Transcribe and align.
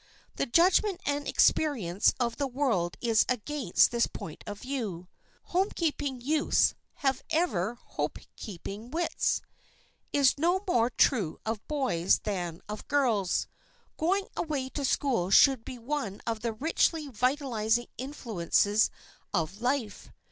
The 0.37 0.47
judgment 0.47 0.99
and 1.05 1.27
experience 1.27 2.15
of 2.19 2.37
the 2.37 2.47
world 2.47 2.97
is 3.01 3.23
against 3.29 3.91
this 3.91 4.07
point 4.07 4.43
of 4.47 4.61
view. 4.61 5.07
"Homekeeping 5.51 6.19
youths 6.23 6.73
have 7.05 7.21
ever 7.29 7.77
homekeeping 7.97 8.89
wits," 8.89 9.43
is 10.11 10.39
no 10.39 10.63
more 10.67 10.89
true 10.89 11.37
of 11.45 11.67
boys 11.67 12.17
than 12.23 12.61
of 12.67 12.87
girls. 12.87 13.45
Going 13.97 14.25
away 14.35 14.69
to 14.69 14.83
school 14.83 15.29
should 15.29 15.63
be 15.63 15.77
one 15.77 16.19
of 16.25 16.39
the 16.39 16.51
richly 16.53 17.07
vitalizing 17.07 17.85
influences 17.99 18.89
of 19.35 19.61
life. 19.61 20.09